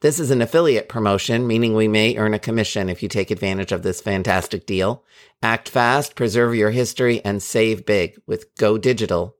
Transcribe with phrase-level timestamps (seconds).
[0.00, 3.72] This is an affiliate promotion, meaning we may earn a commission if you take advantage
[3.72, 5.02] of this fantastic deal.
[5.42, 9.34] Act fast, preserve your history, and save big with Go Digital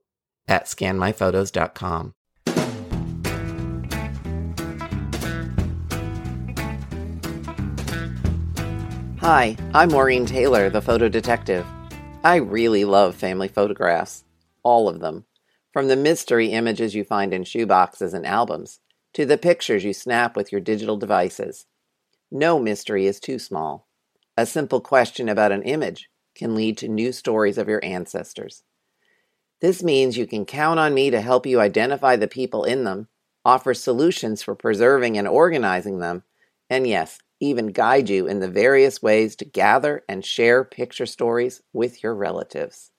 [0.49, 2.13] at scanmyphotos.com.
[9.21, 11.65] Hi, I'm Maureen Taylor, the photo detective.
[12.25, 14.25] I really love family photographs,
[14.63, 15.23] all of them,
[15.71, 18.81] from the mystery images you find in shoeboxes and albums
[19.13, 21.65] to the pictures you snap with your digital devices.
[22.31, 23.87] No mystery is too small.
[24.37, 28.63] A simple question about an image can lead to new stories of your ancestors.
[29.61, 33.09] This means you can count on me to help you identify the people in them,
[33.43, 36.23] offer solutions for preserving and organizing them,
[36.69, 41.61] and yes, even guide you in the various ways to gather and share picture stories
[41.73, 42.91] with your relatives.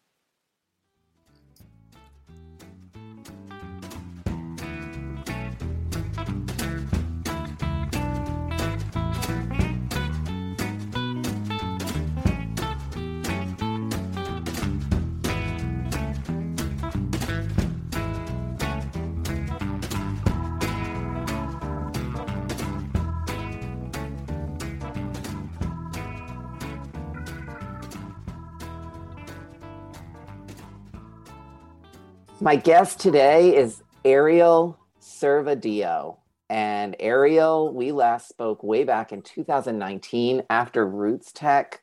[32.42, 36.16] My guest today is Ariel Servadio.
[36.48, 41.83] And Ariel, we last spoke way back in 2019 after Roots Tech.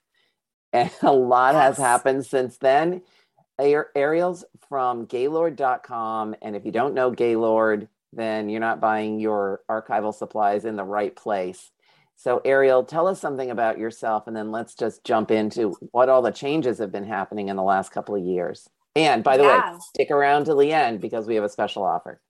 [0.74, 1.64] And a lot yes.
[1.64, 3.04] has happened since then.
[3.60, 6.36] Ariel's from Gaylord.com.
[6.42, 10.84] And if you don't know Gaylord, then you're not buying your archival supplies in the
[10.84, 11.72] right place.
[12.16, 16.24] So, Ariel, tell us something about yourself, and then let's just jump into what all
[16.24, 18.68] the changes have been happening in the last couple of years.
[18.98, 19.74] And by the yeah.
[19.74, 22.22] way, stick around to the end because we have a special offer.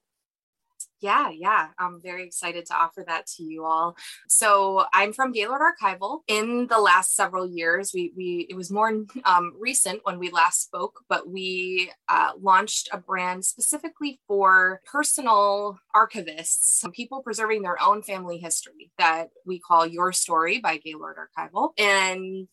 [1.00, 1.68] Yeah, yeah.
[1.78, 3.96] I'm very excited to offer that to you all.
[4.28, 6.20] So I'm from Gaylord Archival.
[6.26, 8.92] In the last several years, we we it was more
[9.24, 15.78] um, recent when we last spoke, but we uh, launched a brand specifically for personal
[15.94, 21.70] archivists, people preserving their own family history that we call Your Story by Gaylord Archival.
[21.78, 22.48] And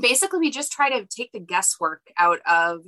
[0.00, 2.80] basically, we just try to take the guesswork out of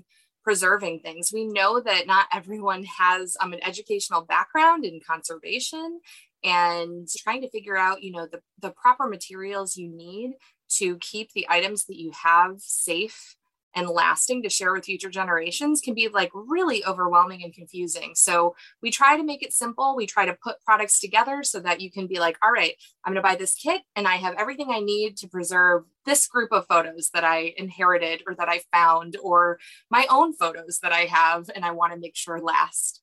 [0.48, 1.30] preserving things.
[1.30, 6.00] We know that not everyone has um, an educational background in conservation
[6.42, 10.36] and trying to figure out, you know, the, the proper materials you need
[10.76, 13.36] to keep the items that you have safe
[13.78, 18.10] and lasting to share with future generations can be like really overwhelming and confusing.
[18.16, 19.94] So we try to make it simple.
[19.94, 22.74] We try to put products together so that you can be like, all right,
[23.04, 26.26] I'm going to buy this kit and I have everything I need to preserve this
[26.26, 30.92] group of photos that I inherited or that I found or my own photos that
[30.92, 33.00] I have and I want to make sure last.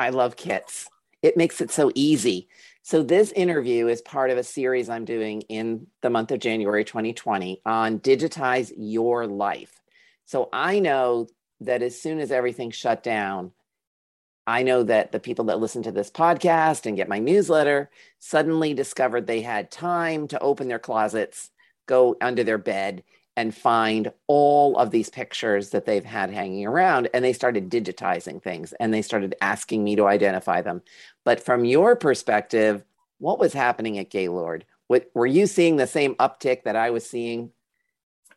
[0.00, 0.88] I love kits.
[1.22, 2.48] It makes it so easy.
[2.86, 6.84] So, this interview is part of a series I'm doing in the month of January
[6.84, 9.82] 2020 on digitize your life.
[10.24, 11.26] So, I know
[11.62, 13.50] that as soon as everything shut down,
[14.46, 18.72] I know that the people that listen to this podcast and get my newsletter suddenly
[18.72, 21.50] discovered they had time to open their closets,
[21.86, 23.02] go under their bed,
[23.36, 28.42] and find all of these pictures that they've had hanging around and they started digitizing
[28.42, 30.82] things and they started asking me to identify them
[31.24, 32.84] but from your perspective
[33.18, 37.08] what was happening at gaylord what, were you seeing the same uptick that i was
[37.08, 37.50] seeing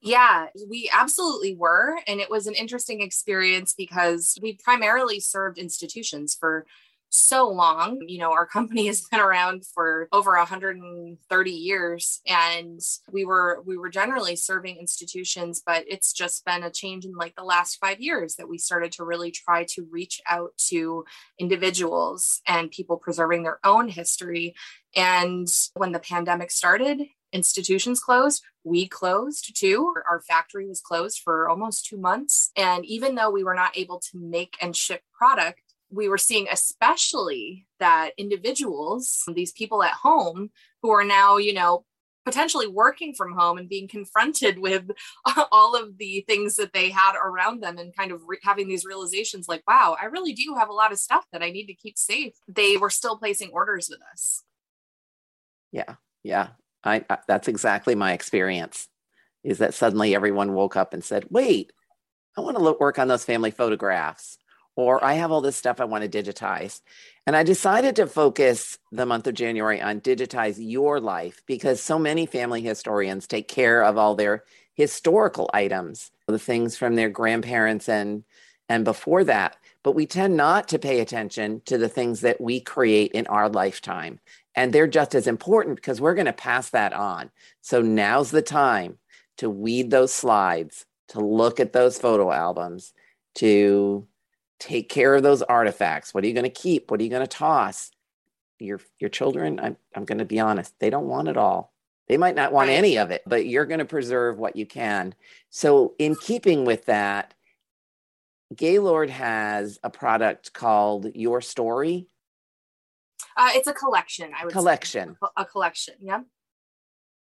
[0.02, 2.00] yeah, we absolutely were.
[2.08, 6.66] And it was an interesting experience because we primarily served institutions for
[7.10, 8.00] so long.
[8.08, 12.80] You know, our company has been around for over 130 years and
[13.12, 17.36] we were we were generally serving institutions, but it's just been a change in like
[17.36, 21.06] the last 5 years that we started to really try to reach out to
[21.40, 24.56] individuals and people preserving their own history.
[24.96, 27.02] And when the pandemic started,
[27.32, 28.44] institutions closed.
[28.64, 29.94] We closed too.
[30.10, 32.52] Our factory was closed for almost two months.
[32.56, 35.62] And even though we were not able to make and ship product,
[35.92, 40.50] we were seeing especially that individuals these people at home
[40.82, 41.86] who are now you know
[42.26, 44.92] potentially working from home and being confronted with
[45.52, 48.86] all of the things that they had around them and kind of re- having these
[48.86, 51.74] realizations like wow i really do have a lot of stuff that i need to
[51.74, 52.34] keep safe.
[52.48, 54.44] They were still placing orders with us.
[55.72, 56.50] Yeah yeah.
[56.84, 58.88] I, I that's exactly my experience
[59.44, 61.72] is that suddenly everyone woke up and said wait
[62.38, 64.38] I want to look, work on those family photographs,
[64.80, 66.82] or I have all this stuff I want to digitize.
[67.28, 72.00] And I decided to focus the month of January on digitize your life because so
[72.00, 77.90] many family historians take care of all their historical items, the things from their grandparents
[77.90, 78.24] and
[78.70, 79.58] and before that.
[79.84, 83.50] But we tend not to pay attention to the things that we create in our
[83.50, 84.20] lifetime.
[84.56, 87.32] And they're just as important because we're going to pass that on.
[87.62, 89.00] So now's the time
[89.38, 92.94] to weed those slides, to look at those photo albums,
[93.36, 94.08] to
[94.60, 96.14] take care of those artifacts.
[96.14, 96.92] What are you going to keep?
[96.92, 97.92] What are you going to toss?
[98.60, 101.74] Your your children, I'm I'm going to be honest, they don't want it all.
[102.10, 105.14] They might not want any of it, but you're going to preserve what you can.
[105.50, 107.36] So in keeping with that,
[108.56, 112.08] Gaylord has a product called Your Story.
[113.38, 114.32] Uh, it's a collection.
[114.38, 115.18] I would collection.
[115.22, 115.30] Say.
[115.38, 115.94] A collection.
[116.02, 116.22] Yeah.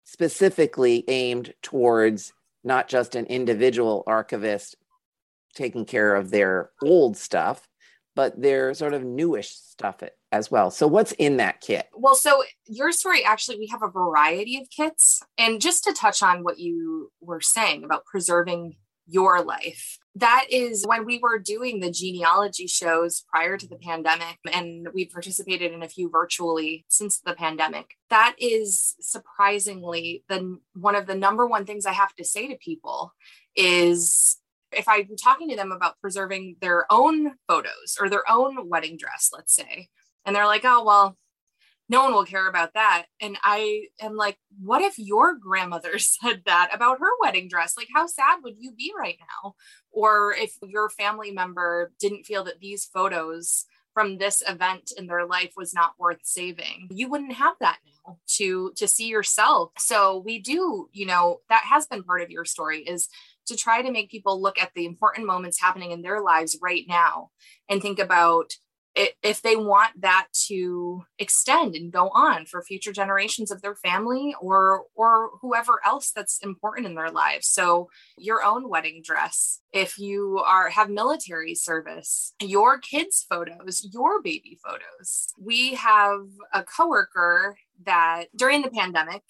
[0.05, 2.33] Specifically aimed towards
[2.63, 4.75] not just an individual archivist
[5.59, 7.67] taking care of their old stuff,
[8.15, 10.01] but their sort of newish stuff
[10.31, 10.71] as well.
[10.71, 11.87] So, what's in that kit?
[11.93, 15.21] Well, so your story actually, we have a variety of kits.
[15.37, 18.77] And just to touch on what you were saying about preserving
[19.09, 19.97] your life.
[20.15, 25.05] That is when we were doing the genealogy shows prior to the pandemic, and we
[25.05, 27.95] participated in a few virtually since the pandemic.
[28.09, 32.55] That is surprisingly the one of the number one things I have to say to
[32.55, 33.13] people
[33.55, 34.37] is
[34.71, 39.29] if I'm talking to them about preserving their own photos or their own wedding dress,
[39.33, 39.87] let's say,
[40.25, 41.17] and they're like, oh, well,
[41.89, 43.05] no one will care about that.
[43.19, 47.75] And I am like, what if your grandmother said that about her wedding dress?
[47.75, 49.55] Like, how sad would you be right now?
[49.91, 55.25] Or if your family member didn't feel that these photos from this event in their
[55.25, 60.19] life was not worth saving you wouldn't have that now to to see yourself so
[60.25, 63.09] we do you know that has been part of your story is
[63.49, 66.85] to try to make people look at the important moments happening in their lives right
[66.87, 67.29] now
[67.69, 68.53] and think about
[68.95, 74.35] if they want that to extend and go on for future generations of their family
[74.41, 77.47] or or whoever else that's important in their lives.
[77.47, 84.21] So your own wedding dress if you are have military service your kids photos your
[84.21, 85.27] baby photos.
[85.39, 86.21] We have
[86.53, 89.23] a coworker that during the pandemic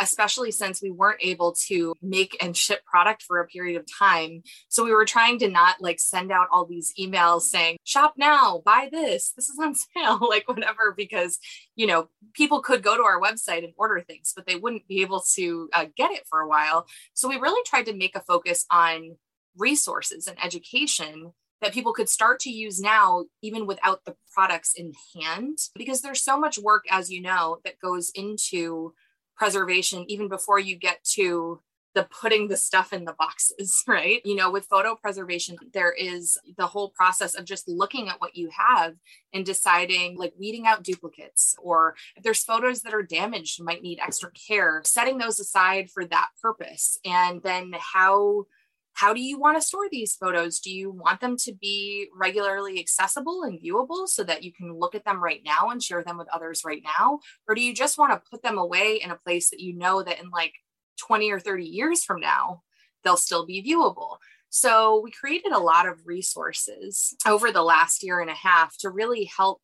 [0.00, 4.42] especially since we weren't able to make and ship product for a period of time.
[4.68, 8.62] So we were trying to not like send out all these emails saying, shop now,
[8.64, 11.38] buy this, this is on sale, like whatever, because,
[11.76, 15.02] you know, people could go to our website and order things, but they wouldn't be
[15.02, 16.86] able to uh, get it for a while.
[17.14, 19.16] So we really tried to make a focus on
[19.56, 24.92] resources and education that people could start to use now, even without the products in
[25.14, 28.94] hand, because there's so much work, as you know, that goes into
[29.40, 31.58] preservation even before you get to
[31.94, 34.20] the putting the stuff in the boxes, right?
[34.22, 38.36] You know, with photo preservation, there is the whole process of just looking at what
[38.36, 38.94] you have
[39.32, 43.98] and deciding, like weeding out duplicates, or if there's photos that are damaged, might need
[43.98, 46.98] extra care, setting those aside for that purpose.
[47.06, 48.44] And then how
[48.94, 50.60] how do you want to store these photos?
[50.60, 54.94] Do you want them to be regularly accessible and viewable so that you can look
[54.94, 57.20] at them right now and share them with others right now?
[57.48, 60.02] Or do you just want to put them away in a place that you know
[60.02, 60.52] that in like
[60.98, 62.62] 20 or 30 years from now,
[63.02, 64.18] they'll still be viewable?
[64.50, 68.90] So we created a lot of resources over the last year and a half to
[68.90, 69.62] really help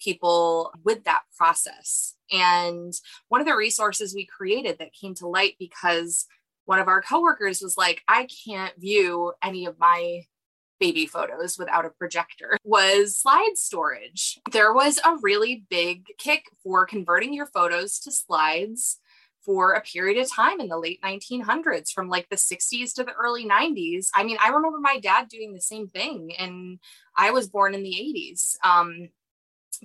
[0.00, 2.16] people with that process.
[2.32, 2.92] And
[3.28, 6.26] one of the resources we created that came to light because
[6.66, 10.24] one of our coworkers was like, I can't view any of my
[10.80, 14.38] baby photos without a projector was slide storage.
[14.50, 18.98] There was a really big kick for converting your photos to slides
[19.44, 23.12] for a period of time in the late 1900s from like the 60s to the
[23.12, 24.08] early 90s.
[24.14, 26.78] I mean, I remember my dad doing the same thing and
[27.16, 28.56] I was born in the 80s.
[28.66, 29.08] Um,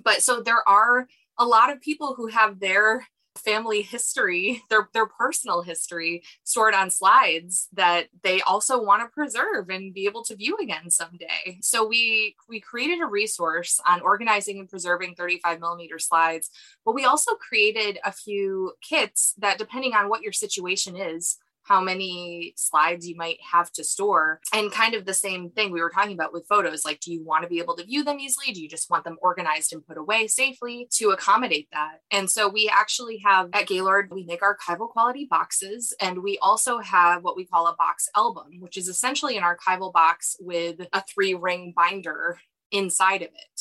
[0.02, 1.06] but so there are
[1.38, 3.06] a lot of people who have their
[3.36, 9.68] family history, their their personal history stored on slides that they also want to preserve
[9.70, 11.58] and be able to view again someday.
[11.60, 16.50] So we we created a resource on organizing and preserving 35 millimeter slides,
[16.84, 21.80] but we also created a few kits that depending on what your situation is, how
[21.80, 24.40] many slides you might have to store.
[24.52, 27.24] And kind of the same thing we were talking about with photos like, do you
[27.24, 28.52] want to be able to view them easily?
[28.52, 32.00] Do you just want them organized and put away safely to accommodate that?
[32.10, 35.94] And so we actually have at Gaylord, we make archival quality boxes.
[36.00, 39.92] And we also have what we call a box album, which is essentially an archival
[39.92, 42.38] box with a three ring binder
[42.72, 43.60] inside of it.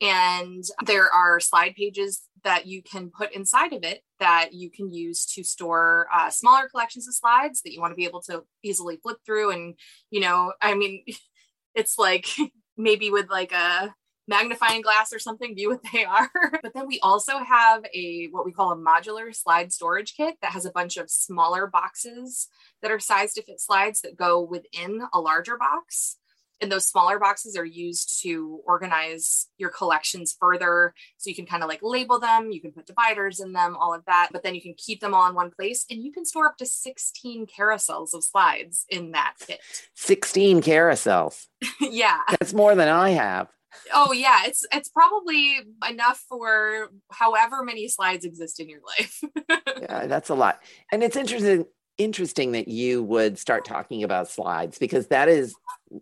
[0.00, 4.92] And there are slide pages that you can put inside of it that you can
[4.92, 8.42] use to store uh, smaller collections of slides that you want to be able to
[8.62, 9.50] easily flip through.
[9.50, 9.74] And,
[10.10, 11.04] you know, I mean,
[11.74, 12.26] it's like
[12.76, 13.94] maybe with like a
[14.26, 16.30] magnifying glass or something view what they are
[16.62, 20.52] but then we also have a what we call a modular slide storage kit that
[20.52, 22.48] has a bunch of smaller boxes
[22.80, 26.16] that are sized to fit slides that go within a larger box
[26.64, 30.94] and those smaller boxes are used to organize your collections further.
[31.18, 33.94] So you can kind of like label them you can put dividers in them all
[33.94, 36.24] of that but then you can keep them all in one place and you can
[36.24, 39.60] store up to 16 carousels of slides in that kit.
[39.94, 41.46] 16 carousels.
[41.80, 42.20] Yeah.
[42.30, 43.48] That's more than i have.
[43.92, 49.22] Oh yeah it's it's probably enough for however many slides exist in your life.
[49.80, 50.62] Yeah that's a lot.
[50.90, 51.66] And it's interesting
[51.98, 55.54] interesting that you would start talking about slides because that is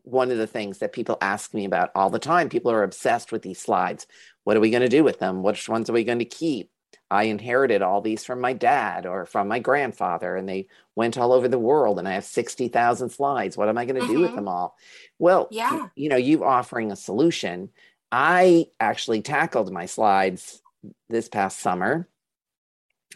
[0.02, 3.32] one of the things that people ask me about all the time people are obsessed
[3.32, 4.06] with these slides
[4.44, 6.70] what are we going to do with them which ones are we going to keep
[7.12, 11.34] I inherited all these from my dad or from my grandfather, and they went all
[11.34, 11.98] over the world.
[11.98, 13.54] And I have 60,000 slides.
[13.54, 14.12] What am I going to mm-hmm.
[14.12, 14.36] do with mm-hmm.
[14.36, 14.78] them all?
[15.18, 15.88] Well, yeah.
[15.94, 17.68] you know, you offering a solution.
[18.10, 20.62] I actually tackled my slides
[21.10, 22.08] this past summer.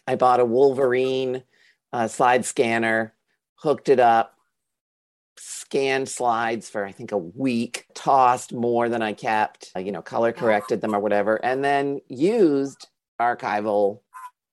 [0.07, 1.43] I bought a Wolverine
[1.91, 3.15] uh, slide scanner,
[3.55, 4.36] hooked it up,
[5.39, 10.03] scanned slides for I think a week, tossed more than I kept, uh, you know,
[10.03, 12.89] color corrected them or whatever, and then used
[13.21, 14.01] archival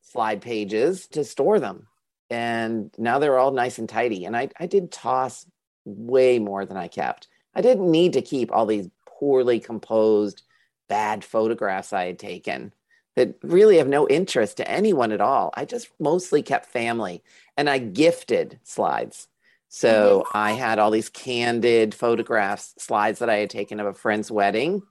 [0.02, 1.88] slide pages to store them.
[2.30, 4.26] And now they're all nice and tidy.
[4.26, 5.46] And I, I did toss
[5.86, 7.28] way more than I kept.
[7.56, 10.44] I didn't need to keep all these poorly composed,
[10.90, 12.74] bad photographs I had taken
[13.16, 15.52] that really have no interest to anyone at all.
[15.54, 17.24] I just mostly kept family
[17.56, 19.28] and I gifted slides.
[19.76, 20.38] So mm-hmm.
[20.38, 24.84] I had all these candid photographs, slides that I had taken of a friend's wedding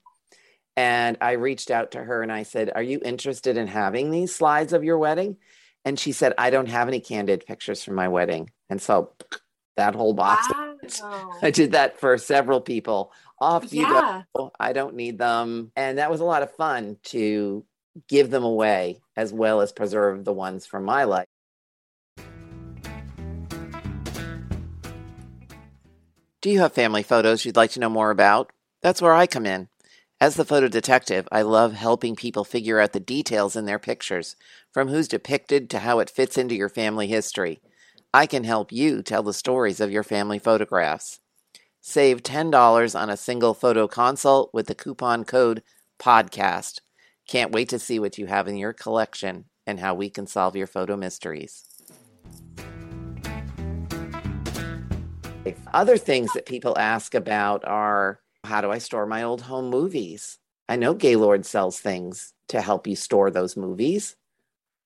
[0.76, 4.34] and I reached out to her and I said, Are you interested in having these
[4.34, 5.36] slides of your wedding?
[5.84, 8.50] And she said, I don't have any candid pictures from my wedding.
[8.68, 9.12] And so
[9.76, 10.48] that whole box,
[11.00, 11.30] wow.
[11.40, 13.12] I did that for several people.
[13.38, 14.22] Off you yeah.
[14.34, 14.50] go.
[14.58, 15.70] I don't need them.
[15.76, 17.64] And that was a lot of fun to
[18.08, 21.28] give them away as well as preserve the ones from my life.
[26.42, 28.50] Do you have family photos you'd like to know more about?
[28.82, 29.68] That's where I come in.
[30.20, 34.34] As the photo detective, I love helping people figure out the details in their pictures,
[34.72, 37.60] from who's depicted to how it fits into your family history.
[38.12, 41.20] I can help you tell the stories of your family photographs.
[41.80, 45.62] Save $10 on a single photo consult with the coupon code
[46.00, 46.80] PODCAST.
[47.28, 50.56] Can't wait to see what you have in your collection and how we can solve
[50.56, 51.71] your photo mysteries.
[55.72, 60.38] Other things that people ask about are how do I store my old home movies?
[60.68, 64.16] I know Gaylord sells things to help you store those movies.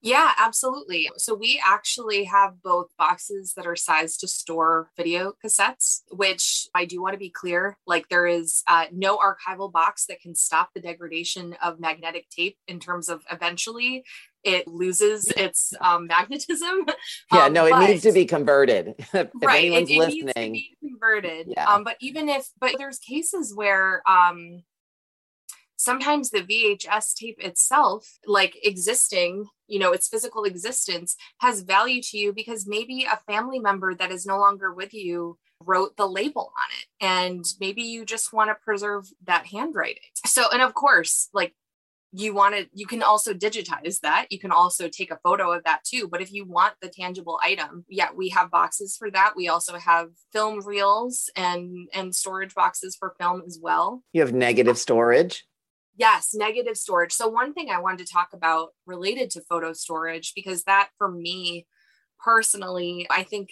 [0.07, 1.11] Yeah, absolutely.
[1.17, 6.85] So we actually have both boxes that are sized to store video cassettes, which I
[6.85, 10.71] do want to be clear like there is uh, no archival box that can stop
[10.73, 14.05] the degradation of magnetic tape in terms of eventually
[14.45, 16.87] it loses its um, magnetism.
[17.33, 18.95] Yeah, um, no, it needs to be converted.
[19.13, 21.49] if right, anyone's it, it listening, needs to be converted.
[21.49, 21.67] Yeah.
[21.67, 24.63] Um, but even if, but there's cases where um,
[25.77, 32.19] sometimes the VHS tape itself, like existing, you know, its physical existence has value to
[32.19, 36.53] you because maybe a family member that is no longer with you wrote the label
[36.57, 40.03] on it and maybe you just want to preserve that handwriting.
[40.27, 41.55] So, and of course, like
[42.13, 44.27] you want to you can also digitize that.
[44.31, 46.09] You can also take a photo of that too.
[46.09, 49.35] But if you want the tangible item yeah we have boxes for that.
[49.37, 54.03] We also have film reels and and storage boxes for film as well.
[54.13, 55.45] You have negative storage
[55.97, 60.33] yes negative storage so one thing i wanted to talk about related to photo storage
[60.35, 61.67] because that for me
[62.19, 63.51] personally i think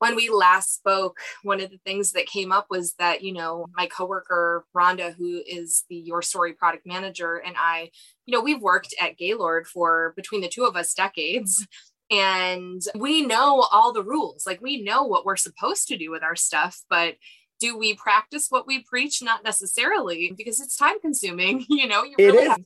[0.00, 3.66] when we last spoke, one of the things that came up was that, you know,
[3.76, 7.90] my coworker, Ronda, who is the Your Story product manager, and I,
[8.24, 11.66] you know, we've worked at Gaylord for between the two of us decades.
[12.10, 14.44] And we know all the rules.
[14.44, 17.14] Like we know what we're supposed to do with our stuff, but
[17.60, 19.22] do we practice what we preach?
[19.22, 21.64] Not necessarily, because it's time consuming.
[21.68, 22.60] You know, you really have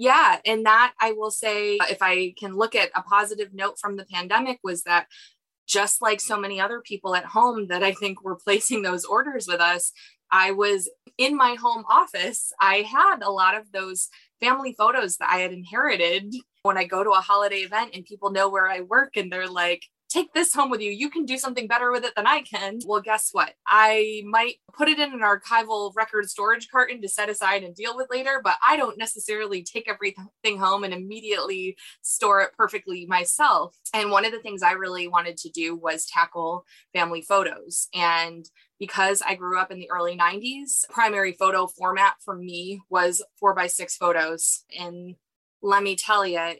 [0.00, 3.96] yeah and that i will say if i can look at a positive note from
[3.96, 5.08] the pandemic was that
[5.68, 9.46] just like so many other people at home that I think were placing those orders
[9.46, 9.92] with us,
[10.32, 12.52] I was in my home office.
[12.60, 14.08] I had a lot of those
[14.40, 18.30] family photos that I had inherited when I go to a holiday event and people
[18.30, 20.90] know where I work and they're like, take this home with you.
[20.90, 22.78] You can do something better with it than I can.
[22.86, 23.54] Well, guess what?
[23.66, 27.96] I might put it in an archival record storage carton to set aside and deal
[27.96, 33.76] with later, but I don't necessarily take everything home and immediately store it perfectly myself.
[33.92, 37.88] And one of the things I really wanted to do was tackle family photos.
[37.94, 38.44] And
[38.78, 43.54] because I grew up in the early 90s, primary photo format for me was four
[43.54, 44.64] by six photos.
[44.78, 45.16] And
[45.60, 46.54] let me tell you,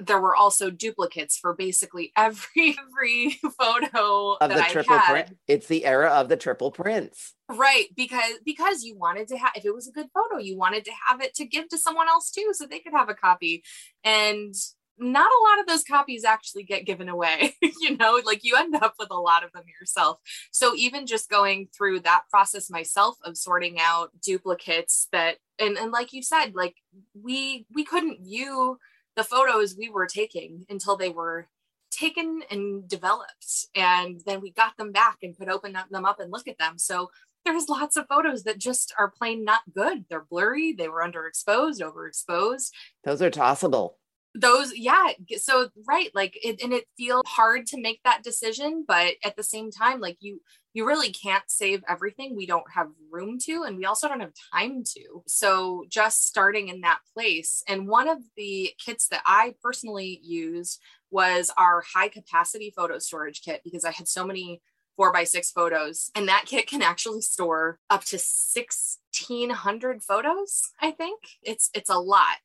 [0.00, 5.36] there were also duplicates for basically every every photo of the triple print.
[5.46, 7.34] It's the era of the triple prints.
[7.50, 10.84] Right, because because you wanted to have if it was a good photo, you wanted
[10.84, 13.62] to have it to give to someone else too, so they could have a copy.
[14.04, 14.54] And
[14.98, 18.74] not a lot of those copies actually get given away you know like you end
[18.74, 20.18] up with a lot of them yourself
[20.50, 25.92] so even just going through that process myself of sorting out duplicates that and and
[25.92, 26.74] like you said like
[27.20, 28.76] we we couldn't view
[29.18, 31.48] the photos we were taking until they were
[31.90, 33.66] taken and developed.
[33.74, 36.78] And then we got them back and could open them up and look at them.
[36.78, 37.10] So
[37.44, 40.04] there's lots of photos that just are plain not good.
[40.08, 42.70] They're blurry, they were underexposed, overexposed.
[43.02, 43.98] Those are tossable
[44.34, 49.14] those yeah so right like it, and it feels hard to make that decision but
[49.24, 50.40] at the same time like you
[50.74, 54.34] you really can't save everything we don't have room to and we also don't have
[54.52, 55.24] time to.
[55.26, 60.80] So just starting in that place and one of the kits that i personally used
[61.10, 64.60] was our high capacity photo storage kit because i had so many
[64.96, 70.90] four by six photos and that kit can actually store up to 1600 photos i
[70.90, 71.20] think.
[71.42, 72.36] It's it's a lot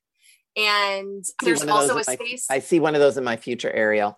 [0.56, 2.46] and there's also a space.
[2.50, 4.18] My, I see one of those in my future Ariel.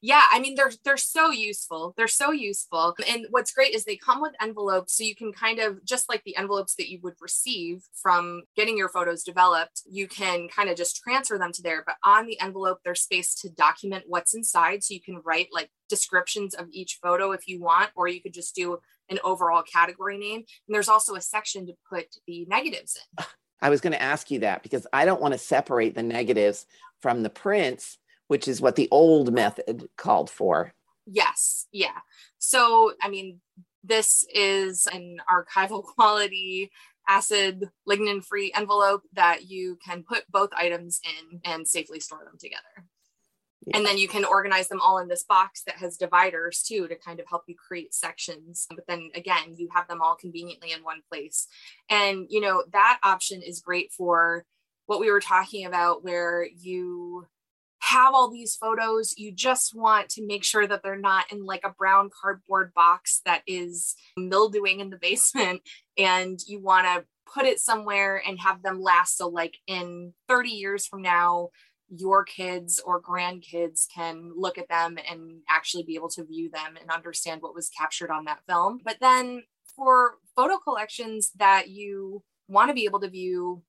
[0.00, 1.94] Yeah, I mean they're they're so useful.
[1.96, 2.94] They're so useful.
[3.08, 6.22] And what's great is they come with envelopes so you can kind of just like
[6.24, 10.76] the envelopes that you would receive from getting your photos developed, you can kind of
[10.76, 14.82] just transfer them to there, but on the envelope there's space to document what's inside
[14.82, 18.34] so you can write like descriptions of each photo if you want or you could
[18.34, 18.78] just do
[19.10, 20.44] an overall category name.
[20.66, 23.24] And there's also a section to put the negatives in.
[23.60, 26.66] I was going to ask you that because I don't want to separate the negatives
[27.00, 27.98] from the prints,
[28.28, 30.72] which is what the old method called for.
[31.06, 31.66] Yes.
[31.72, 31.98] Yeah.
[32.38, 33.40] So, I mean,
[33.82, 36.70] this is an archival quality
[37.08, 42.36] acid lignin free envelope that you can put both items in and safely store them
[42.38, 42.84] together.
[43.74, 46.96] And then you can organize them all in this box that has dividers too to
[46.96, 48.66] kind of help you create sections.
[48.70, 51.48] But then again, you have them all conveniently in one place.
[51.90, 54.44] And, you know, that option is great for
[54.86, 57.26] what we were talking about, where you
[57.80, 59.14] have all these photos.
[59.16, 63.20] You just want to make sure that they're not in like a brown cardboard box
[63.24, 65.62] that is mildewing in the basement.
[65.96, 69.16] And you want to put it somewhere and have them last.
[69.16, 71.50] So, like in 30 years from now,
[71.90, 76.76] your kids or grandkids can look at them and actually be able to view them
[76.80, 78.80] and understand what was captured on that film.
[78.84, 83.62] But then for photo collections that you want to be able to view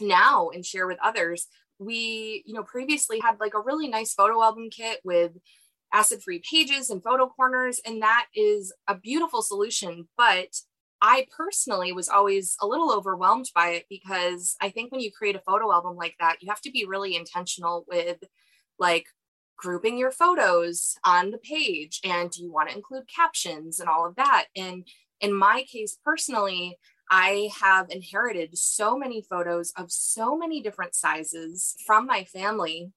[0.00, 1.46] now and share with others,
[1.78, 5.32] we, you know, previously had like a really nice photo album kit with
[5.92, 7.80] acid free pages and photo corners.
[7.86, 10.08] And that is a beautiful solution.
[10.16, 10.56] But
[11.06, 15.36] I personally was always a little overwhelmed by it because I think when you create
[15.36, 18.24] a photo album like that, you have to be really intentional with
[18.78, 19.04] like
[19.58, 24.06] grouping your photos on the page and do you want to include captions and all
[24.06, 24.46] of that.
[24.56, 24.88] And
[25.20, 26.78] in my case personally,
[27.10, 32.92] I have inherited so many photos of so many different sizes from my family.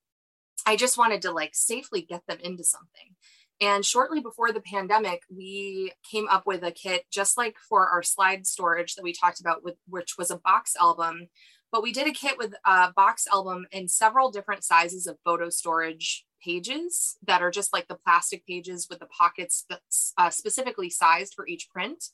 [0.65, 3.15] I just wanted to like safely get them into something.
[3.59, 8.03] And shortly before the pandemic, we came up with a kit just like for our
[8.03, 11.27] slide storage that we talked about, with, which was a box album.
[11.71, 15.49] But we did a kit with a box album in several different sizes of photo
[15.49, 20.89] storage pages that are just like the plastic pages with the pockets that's uh, specifically
[20.89, 22.05] sized for each print.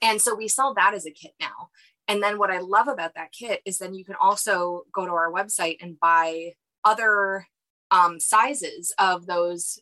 [0.00, 1.70] And so we sell that as a kit now.
[2.08, 5.12] And then what I love about that kit is then you can also go to
[5.12, 6.52] our website and buy
[6.84, 7.46] other
[7.90, 9.80] um, sizes of those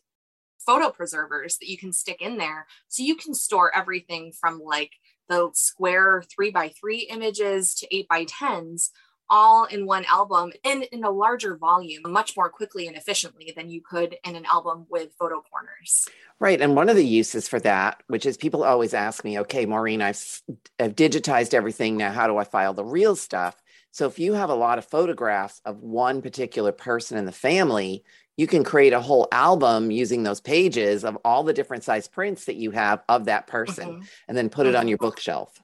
[0.65, 2.67] photo preservers that you can stick in there.
[2.87, 4.91] So you can store everything from like
[5.29, 8.91] the square three by three images to eight by tens
[9.29, 13.69] all in one album and in a larger volume much more quickly and efficiently than
[13.69, 16.07] you could in an album with photo corners.
[16.39, 16.61] Right.
[16.61, 20.01] And one of the uses for that, which is people always ask me, okay, Maureen,
[20.01, 20.41] I've,
[20.79, 21.97] I've digitized everything.
[21.97, 23.55] Now, how do I file the real stuff?
[23.91, 28.03] So if you have a lot of photographs of one particular person in the family,
[28.37, 32.45] you can create a whole album using those pages of all the different size prints
[32.45, 34.03] that you have of that person mm-hmm.
[34.27, 34.79] and then put it mm-hmm.
[34.79, 35.61] on your bookshelf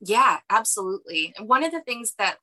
[0.00, 2.36] yeah absolutely and one of the things that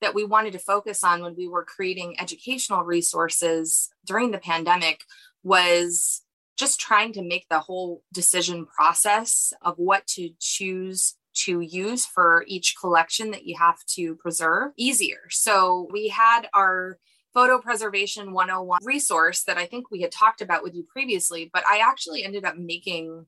[0.00, 5.00] that we wanted to focus on when we were creating educational resources during the pandemic
[5.42, 6.22] was
[6.56, 12.44] just trying to make the whole decision process of what to choose to use for
[12.48, 15.20] each collection that you have to preserve easier.
[15.30, 16.98] So we had our
[17.34, 21.64] photo preservation 101 resource that I think we had talked about with you previously, but
[21.68, 23.26] I actually ended up making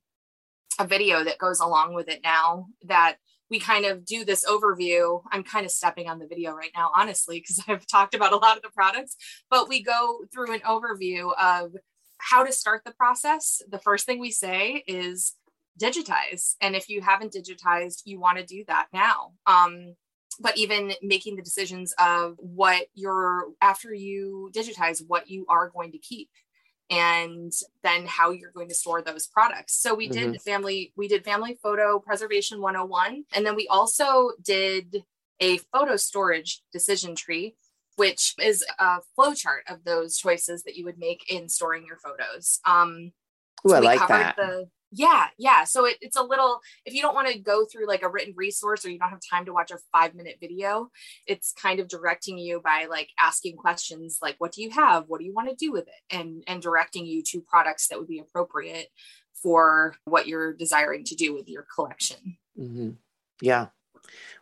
[0.79, 3.17] a video that goes along with it now that
[3.51, 5.23] we kind of do this overview.
[5.31, 8.37] I'm kind of stepping on the video right now, honestly, because I've talked about a
[8.37, 9.17] lot of the products,
[9.51, 11.73] but we go through an overview of
[12.19, 13.61] how to start the process.
[13.69, 15.35] The first thing we say is
[15.81, 16.55] digitize.
[16.61, 19.33] And if you haven't digitized, you want to do that now.
[19.47, 19.95] Um,
[20.39, 25.93] but even making the decisions of what you're after you digitize what you are going
[25.93, 26.31] to keep
[26.91, 27.53] and
[27.85, 29.81] then how you're going to store those products.
[29.81, 30.33] So we mm-hmm.
[30.33, 35.05] did family we did family photo preservation 101 and then we also did
[35.41, 37.57] a photo storage decision tree
[37.97, 41.99] which is a flow chart of those choices that you would make in storing your
[41.99, 42.61] photos.
[42.67, 43.13] Um
[43.67, 44.37] Ooh, so I like that.
[44.37, 45.65] The, yeah, yeah.
[45.65, 48.35] So it, it's a little, if you don't want to go through like a written
[48.37, 50.91] resource or you don't have time to watch a five minute video,
[51.27, 55.05] it's kind of directing you by like asking questions like, what do you have?
[55.07, 56.17] What do you want to do with it?
[56.17, 58.89] And, and directing you to products that would be appropriate
[59.43, 62.37] for what you're desiring to do with your collection.
[62.59, 62.91] Mm-hmm.
[63.41, 63.69] Yeah.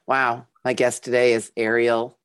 [0.06, 0.46] Wow.
[0.64, 2.18] My guest today is Ariel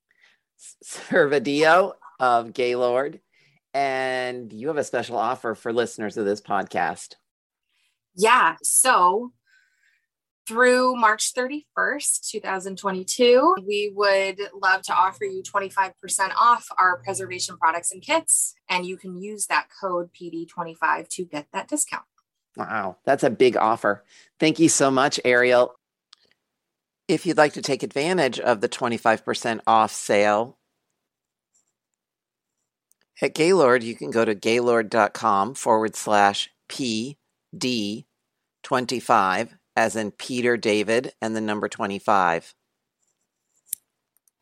[0.84, 3.20] Servadio of Gaylord.
[3.74, 7.16] And you have a special offer for listeners of this podcast.
[8.15, 8.56] Yeah.
[8.62, 9.32] So
[10.47, 15.93] through March 31st, 2022, we would love to offer you 25%
[16.38, 18.54] off our preservation products and kits.
[18.69, 22.04] And you can use that code PD25 to get that discount.
[22.58, 24.04] Wow, that's a big offer.
[24.39, 25.76] Thank you so much, Ariel.
[27.08, 30.58] If you'd like to take advantage of the 25% off sale
[33.21, 37.17] at Gaylord, you can go to gaylord.com forward slash P
[37.58, 42.54] D25, as in Peter David and the number 25.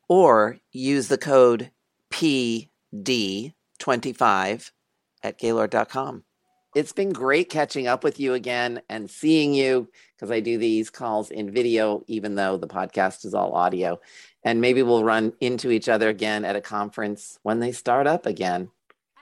[0.08, 1.70] Or use the code
[2.12, 4.70] PD25
[5.22, 6.24] at Gaylord.com.
[6.74, 10.88] It's been great catching up with you again and seeing you because I do these
[10.88, 14.00] calls in video, even though the podcast is all audio.
[14.42, 18.24] And maybe we'll run into each other again at a conference when they start up
[18.24, 18.70] again.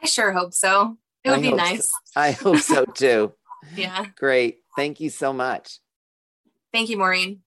[0.01, 0.97] I sure hope so.
[1.25, 1.91] It would I be nice.
[2.05, 2.21] So.
[2.21, 3.33] I hope so too.
[3.75, 4.07] Yeah.
[4.17, 4.59] Great.
[4.77, 5.79] Thank you so much.
[6.73, 7.43] Thank you, Maureen.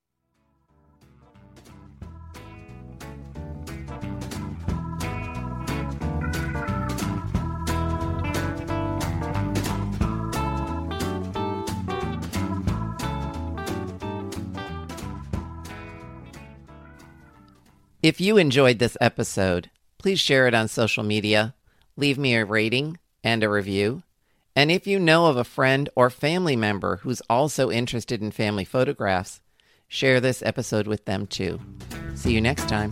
[18.02, 21.56] If you enjoyed this episode, please share it on social media,
[21.96, 24.04] leave me a rating and a review
[24.56, 28.66] and if you know of a friend or family member who's also interested in family
[28.66, 29.42] photographs,
[29.88, 31.60] share this episode with them too.
[32.16, 32.92] See you next time.